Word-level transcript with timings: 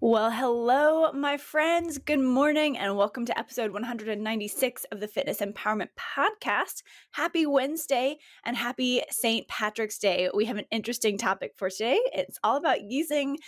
Well, 0.00 0.30
hello, 0.30 1.10
my 1.10 1.38
friends. 1.38 1.98
Good 1.98 2.20
morning, 2.20 2.78
and 2.78 2.96
welcome 2.96 3.26
to 3.26 3.36
episode 3.36 3.72
196 3.72 4.84
of 4.92 5.00
the 5.00 5.08
Fitness 5.08 5.40
Empowerment 5.40 5.88
Podcast. 5.98 6.84
Happy 7.10 7.46
Wednesday 7.46 8.18
and 8.44 8.56
happy 8.56 9.02
St. 9.10 9.48
Patrick's 9.48 9.98
Day. 9.98 10.30
We 10.32 10.44
have 10.44 10.56
an 10.56 10.66
interesting 10.70 11.18
topic 11.18 11.54
for 11.56 11.68
today. 11.68 11.98
It's 12.14 12.38
all 12.44 12.58
about 12.58 12.82
using 12.82 13.38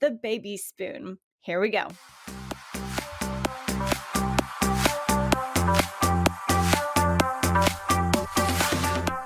the 0.00 0.10
baby 0.10 0.56
spoon. 0.56 1.18
Here 1.38 1.60
we 1.60 1.70
go. 1.70 1.86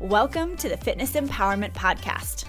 Welcome 0.00 0.56
to 0.56 0.70
the 0.70 0.78
Fitness 0.78 1.12
Empowerment 1.12 1.74
Podcast. 1.74 2.46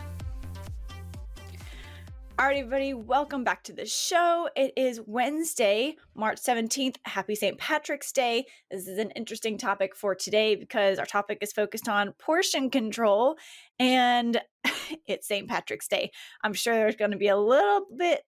All 2.40 2.46
right, 2.46 2.56
everybody, 2.56 2.94
welcome 2.94 3.44
back 3.44 3.62
to 3.64 3.74
the 3.74 3.86
show. 3.86 4.48
It 4.56 4.72
is 4.78 5.02
Wednesday, 5.06 5.98
March 6.16 6.42
17th. 6.42 6.96
Happy 7.04 7.36
St. 7.36 7.58
Patrick's 7.58 8.14
Day. 8.14 8.46
This 8.72 8.88
is 8.88 8.98
an 8.98 9.12
interesting 9.18 9.58
topic 9.58 9.98
for 9.98 10.16
today 10.16 10.56
because 10.56 10.98
our 10.98 11.06
topic 11.06 11.40
is 11.42 11.52
focused 11.52 11.90
on 11.90 12.14
portion 12.14 12.70
control 12.70 13.36
and 13.78 14.40
it's 15.06 15.28
St. 15.28 15.50
Patrick's 15.50 15.90
Day. 15.90 16.10
I'm 16.46 16.54
sure 16.54 16.74
there's 16.74 16.96
going 16.96 17.12
to 17.12 17.18
be 17.18 17.28
a 17.28 17.38
little 17.38 17.86
bit 17.98 18.22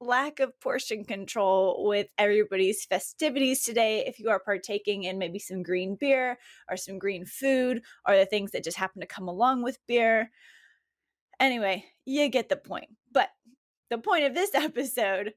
lack 0.00 0.40
of 0.40 0.58
portion 0.60 1.04
control 1.04 1.86
with 1.86 2.08
everybody's 2.18 2.84
festivities 2.84 3.64
today. 3.64 4.04
If 4.06 4.18
you 4.18 4.30
are 4.30 4.40
partaking 4.40 5.04
in 5.04 5.18
maybe 5.18 5.38
some 5.38 5.62
green 5.62 5.96
beer 5.96 6.38
or 6.70 6.76
some 6.76 6.98
green 6.98 7.24
food 7.24 7.82
or 8.06 8.16
the 8.16 8.26
things 8.26 8.52
that 8.52 8.64
just 8.64 8.76
happen 8.76 9.00
to 9.00 9.06
come 9.06 9.28
along 9.28 9.62
with 9.62 9.78
beer. 9.86 10.30
Anyway, 11.40 11.84
you 12.04 12.28
get 12.28 12.48
the 12.48 12.56
point. 12.56 12.88
But 13.12 13.30
the 13.90 13.98
point 13.98 14.24
of 14.24 14.34
this 14.34 14.50
episode 14.54 15.34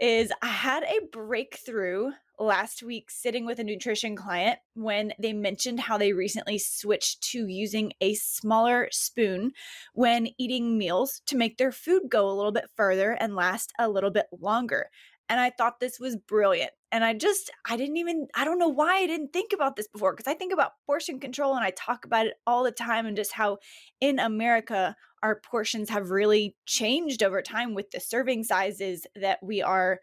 is 0.00 0.32
I 0.42 0.46
had 0.46 0.82
a 0.84 1.06
breakthrough 1.12 2.10
last 2.40 2.82
week 2.82 3.10
sitting 3.10 3.44
with 3.44 3.58
a 3.58 3.64
nutrition 3.64 4.16
client 4.16 4.58
when 4.74 5.12
they 5.20 5.32
mentioned 5.32 5.78
how 5.78 5.98
they 5.98 6.12
recently 6.12 6.58
switched 6.58 7.22
to 7.22 7.46
using 7.46 7.92
a 8.00 8.14
smaller 8.14 8.88
spoon 8.90 9.52
when 9.92 10.28
eating 10.38 10.78
meals 10.78 11.20
to 11.26 11.36
make 11.36 11.58
their 11.58 11.70
food 11.70 12.02
go 12.08 12.28
a 12.28 12.32
little 12.32 12.52
bit 12.52 12.64
further 12.74 13.12
and 13.12 13.36
last 13.36 13.72
a 13.78 13.88
little 13.88 14.10
bit 14.10 14.26
longer. 14.40 14.88
And 15.28 15.38
I 15.38 15.50
thought 15.50 15.78
this 15.78 16.00
was 16.00 16.16
brilliant. 16.16 16.72
And 16.90 17.04
I 17.04 17.14
just, 17.14 17.52
I 17.68 17.76
didn't 17.76 17.98
even, 17.98 18.26
I 18.34 18.44
don't 18.44 18.58
know 18.58 18.68
why 18.68 18.96
I 18.96 19.06
didn't 19.06 19.32
think 19.32 19.52
about 19.52 19.76
this 19.76 19.86
before 19.86 20.12
because 20.12 20.26
I 20.26 20.34
think 20.34 20.52
about 20.52 20.72
portion 20.86 21.20
control 21.20 21.54
and 21.54 21.64
I 21.64 21.70
talk 21.70 22.04
about 22.04 22.26
it 22.26 22.34
all 22.48 22.64
the 22.64 22.72
time 22.72 23.06
and 23.06 23.16
just 23.16 23.32
how 23.32 23.58
in 24.00 24.18
America, 24.18 24.96
our 25.22 25.40
portions 25.40 25.90
have 25.90 26.10
really 26.10 26.56
changed 26.66 27.22
over 27.22 27.42
time 27.42 27.74
with 27.74 27.90
the 27.90 28.00
serving 28.00 28.42
sizes 28.42 29.06
that 29.14 29.38
we 29.42 29.62
are 29.62 30.00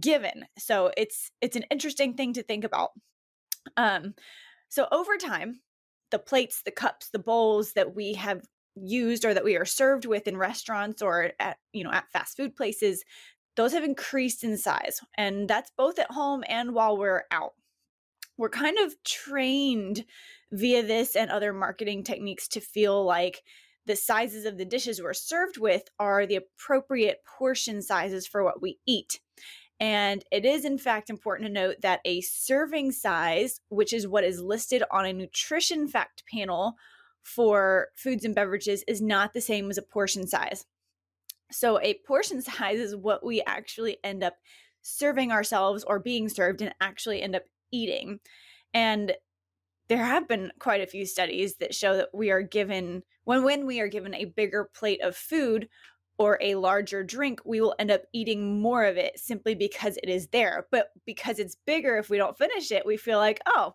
given. 0.00 0.46
So 0.58 0.92
it's 0.96 1.30
it's 1.40 1.56
an 1.56 1.64
interesting 1.70 2.14
thing 2.14 2.32
to 2.34 2.42
think 2.42 2.64
about. 2.64 2.90
Um 3.76 4.14
so 4.68 4.88
over 4.90 5.16
time, 5.16 5.60
the 6.10 6.18
plates, 6.18 6.62
the 6.64 6.70
cups, 6.70 7.10
the 7.10 7.18
bowls 7.18 7.72
that 7.74 7.94
we 7.94 8.14
have 8.14 8.42
used 8.76 9.24
or 9.24 9.32
that 9.34 9.44
we 9.44 9.56
are 9.56 9.64
served 9.64 10.04
with 10.04 10.26
in 10.26 10.36
restaurants 10.36 11.00
or 11.00 11.32
at 11.38 11.58
you 11.72 11.84
know 11.84 11.92
at 11.92 12.10
fast 12.12 12.36
food 12.36 12.56
places, 12.56 13.04
those 13.56 13.72
have 13.72 13.84
increased 13.84 14.44
in 14.44 14.56
size. 14.56 15.00
And 15.16 15.48
that's 15.48 15.70
both 15.76 15.98
at 15.98 16.10
home 16.10 16.44
and 16.48 16.74
while 16.74 16.96
we're 16.96 17.24
out. 17.30 17.52
We're 18.36 18.48
kind 18.48 18.78
of 18.78 18.94
trained 19.04 20.04
via 20.50 20.82
this 20.82 21.14
and 21.14 21.30
other 21.30 21.52
marketing 21.52 22.02
techniques 22.02 22.48
to 22.48 22.60
feel 22.60 23.04
like 23.04 23.42
the 23.86 23.96
sizes 23.96 24.44
of 24.44 24.56
the 24.56 24.64
dishes 24.64 25.00
we're 25.00 25.14
served 25.14 25.58
with 25.58 25.84
are 25.98 26.26
the 26.26 26.36
appropriate 26.36 27.18
portion 27.38 27.82
sizes 27.82 28.26
for 28.26 28.42
what 28.42 28.62
we 28.62 28.78
eat. 28.86 29.20
And 29.80 30.24
it 30.30 30.44
is, 30.44 30.64
in 30.64 30.78
fact, 30.78 31.10
important 31.10 31.48
to 31.48 31.52
note 31.52 31.76
that 31.82 32.00
a 32.04 32.20
serving 32.20 32.92
size, 32.92 33.60
which 33.68 33.92
is 33.92 34.06
what 34.06 34.24
is 34.24 34.40
listed 34.40 34.82
on 34.90 35.04
a 35.04 35.12
nutrition 35.12 35.88
fact 35.88 36.22
panel 36.32 36.74
for 37.22 37.88
foods 37.96 38.24
and 38.24 38.34
beverages, 38.34 38.84
is 38.86 39.02
not 39.02 39.32
the 39.32 39.40
same 39.40 39.70
as 39.70 39.78
a 39.78 39.82
portion 39.82 40.26
size. 40.26 40.66
So, 41.50 41.80
a 41.80 41.98
portion 42.06 42.40
size 42.42 42.78
is 42.78 42.96
what 42.96 43.24
we 43.24 43.42
actually 43.42 43.98
end 44.04 44.22
up 44.22 44.36
serving 44.82 45.32
ourselves 45.32 45.82
or 45.84 45.98
being 45.98 46.28
served 46.28 46.60
and 46.62 46.74
actually 46.80 47.22
end 47.22 47.34
up 47.34 47.44
eating. 47.72 48.20
And 48.72 49.14
there 49.88 50.04
have 50.04 50.28
been 50.28 50.52
quite 50.58 50.80
a 50.80 50.86
few 50.86 51.04
studies 51.06 51.56
that 51.56 51.74
show 51.74 51.96
that 51.96 52.08
we 52.14 52.30
are 52.30 52.42
given 52.42 53.02
when 53.24 53.42
when 53.42 53.66
we 53.66 53.80
are 53.80 53.88
given 53.88 54.14
a 54.14 54.24
bigger 54.26 54.68
plate 54.74 55.00
of 55.02 55.16
food 55.16 55.68
or 56.18 56.38
a 56.40 56.54
larger 56.54 57.02
drink, 57.02 57.40
we 57.44 57.60
will 57.60 57.74
end 57.78 57.90
up 57.90 58.02
eating 58.12 58.60
more 58.60 58.84
of 58.84 58.96
it 58.96 59.18
simply 59.18 59.54
because 59.54 59.96
it 60.02 60.08
is 60.08 60.28
there. 60.28 60.66
But 60.70 60.90
because 61.04 61.38
it's 61.38 61.56
bigger, 61.66 61.96
if 61.96 62.08
we 62.08 62.16
don't 62.16 62.38
finish 62.38 62.70
it, 62.70 62.86
we 62.86 62.96
feel 62.96 63.18
like, 63.18 63.40
oh, 63.46 63.74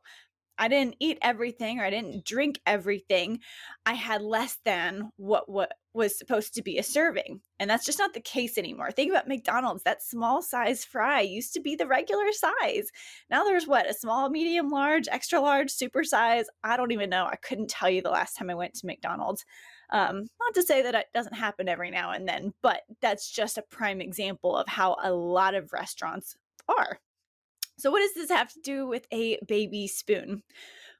I 0.60 0.68
didn't 0.68 0.98
eat 1.00 1.18
everything 1.22 1.80
or 1.80 1.86
I 1.86 1.90
didn't 1.90 2.26
drink 2.26 2.60
everything. 2.66 3.40
I 3.86 3.94
had 3.94 4.22
less 4.22 4.58
than 4.66 5.10
what 5.16 5.50
what 5.50 5.72
was 5.94 6.18
supposed 6.18 6.54
to 6.54 6.62
be 6.62 6.78
a 6.78 6.84
serving. 6.84 7.42
And 7.60 7.70
that's 7.70 7.86
just 7.86 7.98
not 7.98 8.14
the 8.14 8.22
case 8.22 8.58
anymore. 8.58 8.92
Think 8.92 9.10
about 9.10 9.28
McDonald's. 9.28 9.84
That 9.84 10.04
small 10.04 10.42
size 10.42 10.86
fry 10.86 11.22
used 11.22 11.54
to 11.54 11.62
be 11.62 11.76
the 11.76 11.88
regular 11.88 12.32
size. 12.32 12.92
Now 13.30 13.44
there's 13.44 13.68
what? 13.68 13.90
A 13.90 13.94
small, 13.94 14.30
medium, 14.30 14.70
large, 14.70 15.08
extra 15.10 15.40
large, 15.40 15.72
super 15.72 16.04
size. 16.04 16.46
I 16.64 16.78
don't 16.78 16.92
even 16.92 17.10
know. 17.10 17.26
I 17.26 17.38
couldn't 17.38 17.70
tell 17.70 17.90
you 17.90 18.02
the 18.02 18.12
last 18.12 18.36
time 18.36 18.50
I 18.50 18.56
went 18.56 18.76
to 18.76 18.86
McDonald's. 18.86 19.46
Um, 19.92 20.28
not 20.40 20.54
to 20.54 20.62
say 20.62 20.84
that 20.84 20.94
it 20.94 21.08
doesn't 21.14 21.34
happen 21.34 21.68
every 21.68 21.90
now 21.90 22.12
and 22.12 22.28
then, 22.28 22.54
but 22.62 22.82
that's 23.02 23.32
just 23.32 23.58
a 23.58 23.64
prime 23.64 24.02
example 24.02 24.56
of 24.56 24.68
how 24.68 24.98
a 25.02 25.12
lot 25.12 25.56
of 25.56 25.74
restaurants 25.74 26.36
are. 26.68 27.00
So, 27.80 27.92
what 27.92 28.02
does 28.02 28.14
this 28.14 28.30
have 28.30 28.52
to 28.54 28.60
do 28.62 28.86
with 28.86 29.08
a 29.10 29.40
baby 29.48 29.88
spoon? 29.88 30.44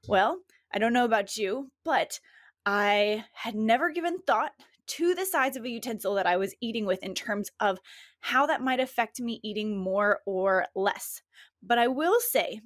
Well, 0.08 0.40
I 0.74 0.80
don't 0.80 0.94
know 0.94 1.04
about 1.04 1.36
you, 1.36 1.72
but 1.84 2.22
I 2.66 3.26
had 3.34 3.54
never 3.54 3.92
given 3.92 4.20
thought 4.26 4.54
to 4.88 5.14
the 5.14 5.26
size 5.26 5.58
of 5.58 5.66
a 5.66 5.70
utensil 5.70 6.16
that 6.16 6.26
I 6.26 6.38
was 6.38 6.56
eating 6.62 6.86
with 6.86 7.04
in 7.04 7.16
terms 7.16 7.52
of 7.60 7.80
how 8.22 8.46
that 8.46 8.64
might 8.64 8.80
affect 8.80 9.20
me 9.20 9.42
eating 9.44 9.78
more 9.78 10.22
or 10.26 10.68
less. 10.74 11.22
But 11.62 11.80
I 11.80 11.90
will 11.90 12.20
say 12.22 12.62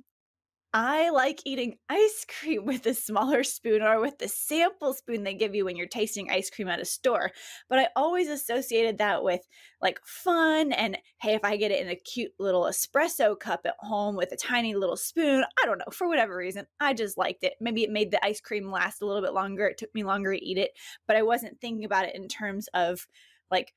I 0.76 1.12
like 1.12 1.42
eating 1.46 1.78
ice 1.88 2.26
cream 2.28 2.66
with 2.66 2.88
a 2.88 2.96
smaller 2.96 3.44
spoon 3.44 3.84
or 3.84 4.00
with 4.00 4.18
the 4.18 4.28
sample 4.28 4.94
spoon 4.94 5.24
they 5.24 5.36
give 5.36 5.54
you 5.54 5.66
when 5.66 5.76
you're 5.76 5.86
tasting 5.86 6.32
ice 6.32 6.50
cream 6.50 6.68
at 6.68 6.80
a 6.80 6.86
store. 6.86 7.30
But 7.70 7.78
I 7.78 7.90
always 7.96 8.28
associated 8.28 8.98
that 8.98 9.24
with 9.24 9.42
like 9.84 10.00
fun 10.04 10.72
and 10.72 10.98
hey, 11.22 11.36
if 11.36 11.44
I 11.44 11.58
get 11.58 11.70
it 11.70 11.86
in 11.86 11.90
a 11.90 11.96
cute 11.96 12.32
little 12.40 12.64
espresso 12.64 13.40
cup 13.40 13.62
at 13.66 13.76
home 13.80 14.16
with 14.16 14.32
a 14.32 14.36
tiny 14.36 14.74
little 14.74 14.98
spoon, 14.98 15.46
I 15.62 15.66
don't 15.68 15.78
know, 15.78 15.92
for 15.92 16.08
whatever 16.08 16.36
reason, 16.36 16.66
I 16.80 16.96
just 16.96 17.20
liked 17.20 17.44
it. 17.44 17.54
Maybe 17.62 17.84
it 17.84 17.92
made 17.92 18.10
the 18.10 18.26
ice 18.26 18.42
cream 18.42 18.72
last 18.72 19.04
a 19.04 19.06
little 19.06 19.22
bit 19.22 19.34
longer. 19.34 19.68
It 19.68 19.78
took 19.78 19.94
me 19.94 20.04
longer 20.04 20.34
to 20.34 20.44
eat 20.44 20.58
it, 20.58 20.72
but 21.06 21.16
I 21.16 21.22
wasn't 21.22 21.62
thinking 21.62 21.86
about 21.86 22.06
it 22.06 22.16
in 22.16 22.28
terms 22.28 22.68
of 22.74 23.08
like 23.52 23.76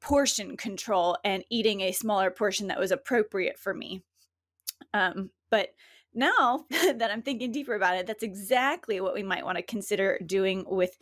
portion 0.00 0.56
control 0.56 1.16
and 1.24 1.44
eating 1.48 1.82
a 1.82 1.92
smaller 1.92 2.32
portion 2.32 2.66
that 2.68 2.80
was 2.80 2.90
appropriate 2.90 3.56
for 3.56 3.72
me. 3.72 4.02
Um, 4.92 5.30
but 5.50 5.70
now 6.14 6.64
that 6.70 7.10
I'm 7.10 7.22
thinking 7.22 7.52
deeper 7.52 7.74
about 7.74 7.96
it, 7.96 8.06
that's 8.06 8.22
exactly 8.22 9.00
what 9.00 9.14
we 9.14 9.22
might 9.22 9.44
want 9.44 9.56
to 9.56 9.62
consider 9.62 10.18
doing 10.24 10.64
with 10.66 10.96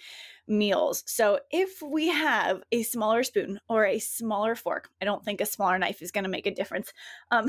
meals. 0.48 1.02
So, 1.06 1.40
if 1.50 1.82
we 1.82 2.08
have 2.08 2.62
a 2.72 2.82
smaller 2.82 3.22
spoon 3.22 3.60
or 3.68 3.84
a 3.84 3.98
smaller 3.98 4.54
fork, 4.54 4.90
I 5.00 5.04
don't 5.04 5.24
think 5.24 5.40
a 5.40 5.46
smaller 5.46 5.78
knife 5.78 6.02
is 6.02 6.12
going 6.12 6.24
to 6.24 6.30
make 6.30 6.46
a 6.46 6.54
difference, 6.54 6.92
um, 7.30 7.48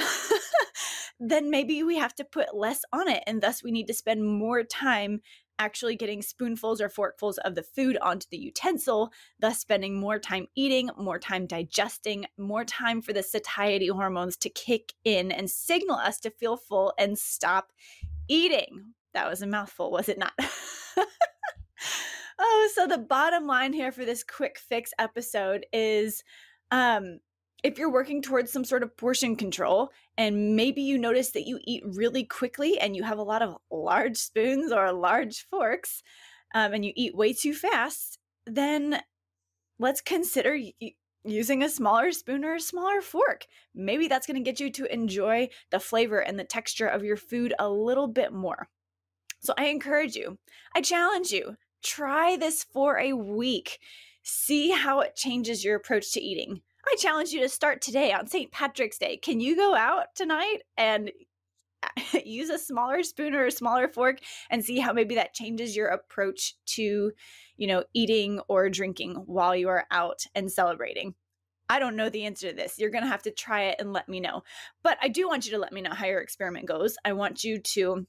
then 1.19 1.49
maybe 1.49 1.83
we 1.83 1.97
have 1.97 2.15
to 2.15 2.23
put 2.23 2.55
less 2.55 2.81
on 2.93 3.07
it. 3.07 3.23
And 3.27 3.41
thus, 3.41 3.63
we 3.63 3.71
need 3.71 3.87
to 3.87 3.93
spend 3.93 4.25
more 4.25 4.63
time 4.63 5.21
actually 5.59 5.95
getting 5.95 6.21
spoonfuls 6.21 6.81
or 6.81 6.89
forkfuls 6.89 7.37
of 7.43 7.55
the 7.55 7.63
food 7.63 7.97
onto 8.01 8.27
the 8.29 8.37
utensil, 8.37 9.11
thus 9.39 9.59
spending 9.59 9.99
more 9.99 10.19
time 10.19 10.47
eating, 10.55 10.89
more 10.97 11.19
time 11.19 11.45
digesting, 11.45 12.25
more 12.37 12.63
time 12.63 13.01
for 13.01 13.13
the 13.13 13.23
satiety 13.23 13.87
hormones 13.87 14.37
to 14.37 14.49
kick 14.49 14.93
in 15.03 15.31
and 15.31 15.49
signal 15.49 15.97
us 15.97 16.19
to 16.19 16.29
feel 16.29 16.57
full 16.57 16.93
and 16.97 17.17
stop 17.17 17.71
eating. 18.27 18.93
That 19.13 19.29
was 19.29 19.41
a 19.41 19.47
mouthful, 19.47 19.91
was 19.91 20.09
it 20.09 20.19
not? 20.19 20.33
oh, 22.39 22.69
so 22.73 22.87
the 22.87 22.97
bottom 22.97 23.47
line 23.47 23.73
here 23.73 23.91
for 23.91 24.05
this 24.05 24.23
quick 24.23 24.59
fix 24.59 24.91
episode 24.99 25.65
is 25.73 26.23
um 26.69 27.19
if 27.63 27.77
you're 27.77 27.91
working 27.91 28.21
towards 28.21 28.51
some 28.51 28.63
sort 28.63 28.83
of 28.83 28.95
portion 28.95 29.35
control 29.35 29.89
and 30.17 30.55
maybe 30.55 30.81
you 30.81 30.97
notice 30.97 31.31
that 31.31 31.47
you 31.47 31.59
eat 31.65 31.83
really 31.85 32.23
quickly 32.23 32.79
and 32.79 32.95
you 32.95 33.03
have 33.03 33.17
a 33.17 33.23
lot 33.23 33.41
of 33.41 33.57
large 33.71 34.17
spoons 34.17 34.71
or 34.71 34.91
large 34.91 35.47
forks 35.49 36.03
um, 36.53 36.73
and 36.73 36.85
you 36.85 36.93
eat 36.95 37.15
way 37.15 37.33
too 37.33 37.53
fast, 37.53 38.19
then 38.45 39.01
let's 39.79 40.01
consider 40.01 40.57
y- 40.81 40.93
using 41.23 41.61
a 41.61 41.69
smaller 41.69 42.11
spoon 42.11 42.45
or 42.45 42.55
a 42.55 42.59
smaller 42.59 43.01
fork. 43.01 43.45
Maybe 43.75 44.07
that's 44.07 44.27
going 44.27 44.41
to 44.41 44.49
get 44.49 44.59
you 44.59 44.71
to 44.71 44.93
enjoy 44.93 45.49
the 45.71 45.79
flavor 45.79 46.19
and 46.19 46.39
the 46.39 46.43
texture 46.43 46.87
of 46.87 47.03
your 47.03 47.17
food 47.17 47.53
a 47.59 47.69
little 47.69 48.07
bit 48.07 48.31
more. 48.31 48.69
So 49.39 49.53
I 49.57 49.65
encourage 49.65 50.15
you, 50.15 50.37
I 50.73 50.81
challenge 50.81 51.31
you, 51.31 51.57
try 51.83 52.37
this 52.37 52.63
for 52.63 52.97
a 52.97 53.13
week. 53.13 53.79
See 54.23 54.71
how 54.71 55.01
it 55.01 55.15
changes 55.15 55.63
your 55.63 55.75
approach 55.75 56.11
to 56.13 56.21
eating. 56.21 56.61
I 56.87 56.95
challenge 56.95 57.31
you 57.31 57.41
to 57.41 57.49
start 57.49 57.81
today 57.81 58.13
on 58.13 58.27
St. 58.27 58.51
Patrick's 58.51 58.97
Day. 58.97 59.17
Can 59.17 59.41
you 59.41 59.55
go 59.55 59.75
out 59.75 60.15
tonight 60.15 60.59
and 60.77 61.11
use 62.25 62.49
a 62.49 62.57
smaller 62.57 63.03
spoon 63.03 63.33
or 63.33 63.45
a 63.45 63.51
smaller 63.51 63.89
fork 63.89 64.19
and 64.49 64.63
see 64.63 64.79
how 64.79 64.93
maybe 64.93 65.15
that 65.15 65.33
changes 65.33 65.75
your 65.75 65.87
approach 65.87 66.55
to, 66.65 67.11
you 67.57 67.67
know, 67.67 67.83
eating 67.93 68.39
or 68.47 68.69
drinking 68.69 69.15
while 69.25 69.55
you 69.55 69.67
are 69.67 69.85
out 69.91 70.23
and 70.33 70.51
celebrating? 70.51 71.13
I 71.69 71.79
don't 71.79 71.97
know 71.97 72.09
the 72.09 72.23
answer 72.23 72.49
to 72.49 72.55
this. 72.55 72.79
You're 72.79 72.91
going 72.91 73.03
to 73.03 73.09
have 73.09 73.23
to 73.23 73.31
try 73.31 73.63
it 73.63 73.75
and 73.79 73.91
let 73.91 74.07
me 74.07 74.21
know. 74.21 74.43
But 74.81 74.97
I 75.01 75.09
do 75.09 75.27
want 75.27 75.45
you 75.45 75.51
to 75.51 75.57
let 75.57 75.73
me 75.73 75.81
know 75.81 75.93
how 75.93 76.05
your 76.05 76.21
experiment 76.21 76.67
goes. 76.67 76.95
I 77.03 77.11
want 77.11 77.43
you 77.43 77.59
to 77.59 78.07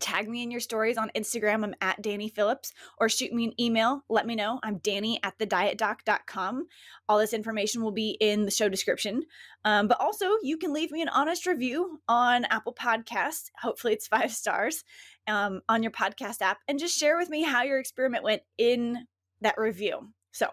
tag 0.00 0.28
me 0.28 0.42
in 0.42 0.50
your 0.50 0.60
stories 0.60 0.98
on 0.98 1.10
Instagram. 1.16 1.64
I'm 1.64 1.74
at 1.80 2.02
Danye 2.02 2.32
Phillips 2.32 2.72
or 2.98 3.08
shoot 3.08 3.32
me 3.32 3.44
an 3.44 3.60
email. 3.60 4.02
Let 4.08 4.26
me 4.26 4.34
know. 4.34 4.60
I'm 4.62 4.78
Danye 4.80 5.18
at 5.22 5.38
thedietdoc.com. 5.38 6.66
All 7.08 7.18
this 7.18 7.32
information 7.32 7.82
will 7.82 7.92
be 7.92 8.16
in 8.20 8.44
the 8.44 8.50
show 8.50 8.68
description. 8.68 9.22
Um, 9.64 9.88
but 9.88 10.00
also, 10.00 10.26
you 10.42 10.58
can 10.58 10.72
leave 10.72 10.90
me 10.90 11.02
an 11.02 11.08
honest 11.08 11.46
review 11.46 12.00
on 12.08 12.44
Apple 12.46 12.74
Podcasts. 12.74 13.50
Hopefully, 13.60 13.94
it's 13.94 14.06
five 14.16 14.32
stars 14.32 14.84
um, 15.26 15.60
on 15.68 15.82
your 15.82 15.92
podcast 15.92 16.42
app 16.42 16.58
and 16.68 16.78
just 16.78 16.98
share 16.98 17.16
with 17.16 17.30
me 17.30 17.42
how 17.42 17.62
your 17.62 17.78
experiment 17.78 18.24
went 18.24 18.42
in 18.58 19.06
that 19.40 19.58
review. 19.58 20.12
So 20.36 20.48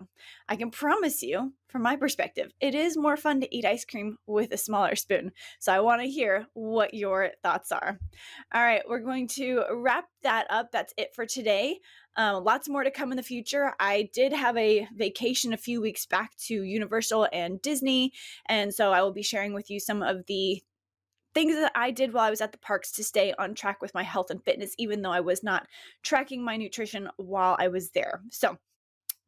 I 0.47 0.56
can 0.56 0.71
promise 0.71 1.21
you, 1.21 1.51
from 1.68 1.81
my 1.81 1.97
perspective, 1.97 2.53
it 2.62 2.74
is 2.74 2.95
more 2.95 3.18
fun 3.18 3.41
to 3.41 3.53
eat 3.53 3.65
ice 3.65 3.83
cream 3.83 4.18
with 4.25 4.53
a 4.53 4.57
smaller 4.57 4.95
spoon. 4.95 5.33
So 5.59 5.74
I 5.74 5.81
want 5.81 6.01
to 6.01 6.07
hear 6.07 6.47
what 6.53 6.94
your 6.94 7.31
thoughts 7.44 7.69
are. 7.74 8.00
All 8.53 8.63
right, 8.63 8.81
we're 8.88 9.00
going 9.00 9.27
to 9.30 9.63
wrap 9.74 10.06
that 10.21 10.47
up. 10.50 10.71
That's 10.71 10.94
it 10.97 11.13
for 11.13 11.25
today. 11.25 11.80
Um, 12.15 12.45
lots 12.45 12.69
more 12.69 12.85
to 12.85 12.91
come 12.91 13.12
in 13.12 13.18
the 13.18 13.24
future. 13.24 13.74
I 13.77 14.09
did 14.13 14.31
have 14.31 14.56
a 14.56 14.88
vacation 14.95 15.51
a 15.51 15.57
few 15.57 15.81
weeks 15.81 16.06
back 16.06 16.33
to 16.45 16.63
Universal 16.63 17.27
and 17.33 17.62
Disney. 17.62 18.13
And 18.45 18.74
so 18.74 18.94
I 18.94 19.01
will 19.01 19.12
be 19.12 19.21
sharing 19.21 19.53
with 19.53 19.69
you 19.69 19.81
some 19.81 20.01
of 20.01 20.25
the 20.27 20.63
things 21.33 21.56
that 21.56 21.74
I 21.75 21.91
did 21.91 22.13
while 22.13 22.24
I 22.24 22.29
was 22.29 22.39
at 22.39 22.53
the 22.53 22.57
parks 22.57 22.94
to 22.94 23.03
stay 23.03 23.33
on 23.38 23.53
track 23.53 23.81
with 23.81 23.94
my 23.94 24.03
health 24.03 24.29
and 24.29 24.41
fitness, 24.41 24.75
even 24.77 25.01
though 25.01 25.12
I 25.12 25.19
was 25.19 25.44
not 25.44 25.68
tracking 26.03 26.41
my 26.41 26.56
nutrition 26.56 27.09
while 27.18 27.57
I 27.59 27.68
was 27.68 27.89
there. 27.89 28.21
So, 28.31 28.57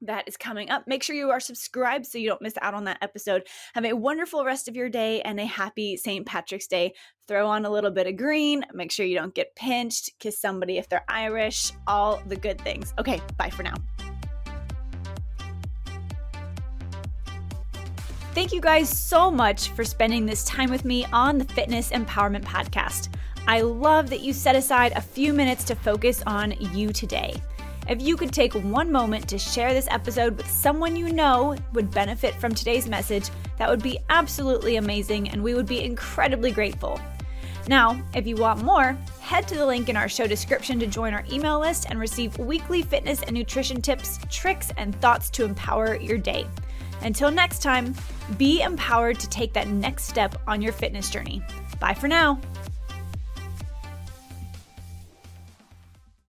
that 0.01 0.27
is 0.27 0.37
coming 0.37 0.69
up. 0.69 0.83
Make 0.87 1.03
sure 1.03 1.15
you 1.15 1.29
are 1.31 1.39
subscribed 1.39 2.05
so 2.05 2.17
you 2.17 2.29
don't 2.29 2.41
miss 2.41 2.55
out 2.61 2.73
on 2.73 2.85
that 2.85 2.99
episode. 3.01 3.47
Have 3.73 3.85
a 3.85 3.93
wonderful 3.93 4.45
rest 4.45 4.67
of 4.67 4.75
your 4.75 4.89
day 4.89 5.21
and 5.21 5.39
a 5.39 5.45
happy 5.45 5.97
St. 5.97 6.25
Patrick's 6.25 6.67
Day. 6.67 6.93
Throw 7.27 7.47
on 7.47 7.65
a 7.65 7.69
little 7.69 7.91
bit 7.91 8.07
of 8.07 8.17
green. 8.17 8.63
Make 8.73 8.91
sure 8.91 9.05
you 9.05 9.17
don't 9.17 9.33
get 9.33 9.55
pinched. 9.55 10.11
Kiss 10.19 10.39
somebody 10.39 10.77
if 10.77 10.89
they're 10.89 11.05
Irish. 11.07 11.71
All 11.87 12.21
the 12.27 12.35
good 12.35 12.59
things. 12.61 12.93
Okay, 12.99 13.21
bye 13.37 13.49
for 13.49 13.63
now. 13.63 13.75
Thank 18.33 18.51
you 18.51 18.59
guys 18.59 18.89
so 18.89 19.31
much 19.31 19.69
for 19.69 19.85
spending 19.85 20.25
this 20.25 20.43
time 20.43 20.69
with 20.69 20.83
me 20.83 21.05
on 21.13 21.37
the 21.37 21.45
Fitness 21.45 21.91
Empowerment 21.91 22.43
Podcast. 22.43 23.07
I 23.47 23.61
love 23.61 24.09
that 24.09 24.19
you 24.19 24.33
set 24.33 24.57
aside 24.57 24.91
a 24.93 25.01
few 25.01 25.31
minutes 25.31 25.63
to 25.65 25.75
focus 25.75 26.21
on 26.27 26.51
you 26.73 26.91
today. 26.91 27.41
If 27.87 28.01
you 28.01 28.17
could 28.17 28.33
take 28.33 28.53
one 28.53 28.91
moment 28.91 29.29
to 29.29 29.37
share 29.37 29.73
this 29.73 29.87
episode 29.91 30.37
with 30.37 30.49
someone 30.49 30.95
you 30.95 31.13
know 31.13 31.55
would 31.73 31.91
benefit 31.91 32.33
from 32.35 32.55
today's 32.55 32.87
message, 32.87 33.29
that 33.57 33.69
would 33.69 33.83
be 33.83 33.99
absolutely 34.09 34.77
amazing 34.77 35.29
and 35.29 35.43
we 35.43 35.53
would 35.53 35.67
be 35.67 35.83
incredibly 35.83 36.51
grateful. 36.51 36.99
Now, 37.67 38.01
if 38.13 38.25
you 38.25 38.35
want 38.35 38.63
more, 38.63 38.97
head 39.21 39.47
to 39.47 39.55
the 39.55 39.65
link 39.65 39.89
in 39.89 39.97
our 39.97 40.09
show 40.09 40.27
description 40.27 40.79
to 40.79 40.87
join 40.87 41.13
our 41.13 41.23
email 41.31 41.59
list 41.59 41.87
and 41.89 41.99
receive 41.99 42.37
weekly 42.37 42.81
fitness 42.81 43.21
and 43.21 43.35
nutrition 43.35 43.81
tips, 43.81 44.19
tricks, 44.29 44.71
and 44.77 44.99
thoughts 45.01 45.29
to 45.31 45.45
empower 45.45 45.95
your 45.95 46.17
day. 46.17 46.47
Until 47.01 47.29
next 47.29 47.61
time, 47.61 47.93
be 48.37 48.61
empowered 48.61 49.19
to 49.19 49.29
take 49.29 49.53
that 49.53 49.67
next 49.67 50.05
step 50.05 50.41
on 50.47 50.61
your 50.61 50.73
fitness 50.73 51.09
journey. 51.09 51.41
Bye 51.79 51.93
for 51.93 52.07
now. 52.07 52.39